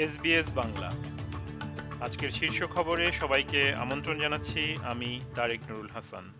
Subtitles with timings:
[0.00, 0.90] SBS Bangla.
[2.00, 6.32] আজকের শীর্ষ খবরে সবাইকে আমন্ত্রণ জানাচ্ছি আমি তারেক নুরুল হাসান।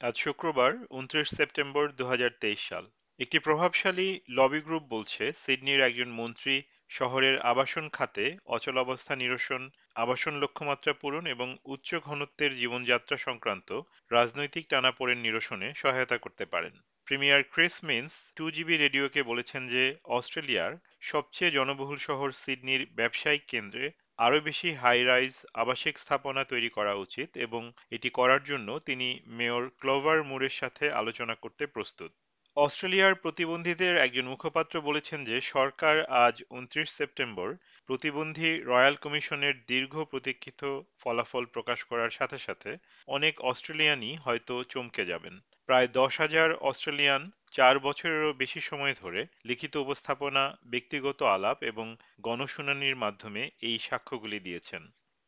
[0.00, 6.08] আজ শুক্রবার, উনত্রিশ সেপ্টেম্বর দু হাজার তেইশ সাল। একটি প্রভাবশালী লবি গ্রুপ বলছে, সিডনির একজন
[6.08, 9.62] মন্ত্রী শহরের আবাসন খাতে অচল অবস্থা নিরসন,
[9.94, 13.68] আবাসন লক্ষ্যমাত্রা পূরণ এবং উচ্চ ঘনত্বের জীবনযাত্রা সংক্রান্ত
[14.10, 16.74] রাজনৈতিক টানাপোড়েন নিরসনে সহায়তা করতে পারেন।
[17.06, 23.86] Premier Chris Minns two GB রেডিওকে বলেছেন যে, অস্ট্রেলিয়ার সবচেয়ে জনবহুল শহর সিডনির ব্যবসায়িক কেন্দ্রে
[24.18, 29.64] আরও বেশি হাই রাইজ আবাসিক স্থাপনা তৈরি করা উচিত এবং এটি করার জন্য তিনি মেয়র
[29.80, 32.12] ক্লোভার মুরের সাথে আলোচনা করতে প্রস্তুত।
[32.56, 37.48] অস্ট্রেলিয়ার প্রতিবন্ধীদের একজন মুখপাত্র বলেছেন যে সরকার আজ উনত্রিশ সেপ্টেম্বর
[37.88, 40.60] প্রতিবন্ধী রয়্যাল কমিশনের দীর্ঘ প্রতীক্ষিত
[41.00, 42.70] ফলাফল প্রকাশ করার সাথে সাথে
[43.08, 45.34] অনেক অস্ট্রেলিয়ানই হয়তো চমকে যাবেন।
[45.66, 51.86] প্রায় দশ হাজার অস্ট্রেলিয়ান চার বছরেরও বেশি সময় ধরে লিখিত উপস্থাপনা, ব্যক্তিগত আলাপ এবং
[52.20, 54.82] গণশুনানির মাধ্যমে এই সাক্ষ্যগুলি দিয়েছেন।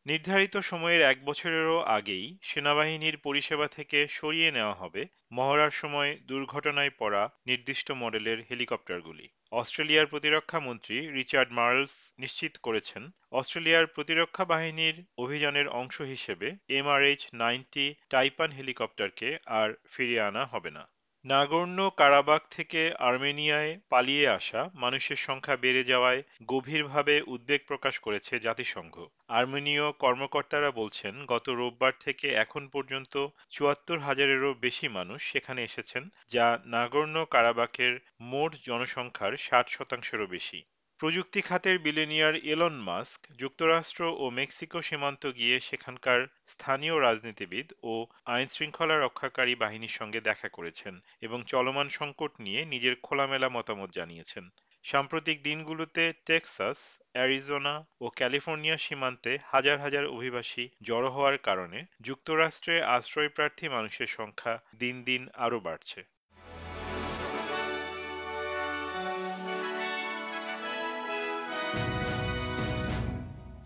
[0.05, 5.01] নির্ধারিত সময়ের এক বছরেরও আগেই সেনাবাহিনীর পরিষেবা থেকে সরিয়ে নেওয়া হবে
[5.31, 13.85] মহড়ার সময় দুর্ঘটনায় পড়া নির্দিষ্ট মডেলের হেলিকপ্টারগুলি। অস্ট্রেলিয়ার প্রতিরক্ষা মন্ত্রী রিচার্ড মার্লস নিশ্চিত করেছেন, অস্ট্রেলিয়ার
[13.87, 20.83] প্রতিরক্ষা বাহিনীর অভিযানের অংশ হিসেবে এমআরএইচ নাইনটি টাইপান হেলিকপ্টারকে আর ফিরিয়ে আনা হবে না।
[21.25, 28.95] নাগর্ণ কারাবাক থেকে আর্মেনিয়ায় পালিয়ে আসা মানুষের সংখ্যা বেড়ে যাওয়ায় গভীরভাবে উদ্বেগ প্রকাশ করেছে জাতিসংঘ।
[29.27, 33.13] আর্মেনীয় কর্মকর্তারা বলছেন, গত রোববার থেকে এখন পর্যন্ত
[33.49, 40.59] চুয়াত্তর হাজারেরও বেশি মানুষ সেখানে এসেছেন, যা নাগর্ণ কারাবাকের মোট জনসংখ্যার ষাট শতাংশেরও বেশি।
[41.03, 47.93] প্রযুক্তি খাতের বিলেনিয়ার এলন মাস্ক যুক্তরাষ্ট্র ও মেক্সিকো সীমান্ত গিয়ে সেখানকার স্থানীয় রাজনীতিবিদ ও
[48.25, 54.49] আইন শৃঙ্খলা রক্ষাকারী বাহিনীর সঙ্গে দেখা করেছেন এবং চলমান সংকট নিয়ে নিজের খোলামেলা মতামত জানিয়েছেন।
[54.83, 63.65] সাম্প্রতিক দিনগুলোতে টেক্সাস, অ্যারিজোনা ও ক্যালিফোর্নিয়া সীমান্তে হাজার হাজার অভিবাসী জড়ো হওয়ার কারণে যুক্তরাষ্ট্রে আশ্রয়প্রার্থী
[63.69, 65.99] মানুষের সংখ্যা দিন দিন আরও বাড়ছে।